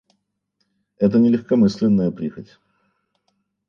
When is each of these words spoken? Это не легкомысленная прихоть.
Это 0.97 1.19
не 1.19 1.29
легкомысленная 1.29 2.09
прихоть. 2.09 2.57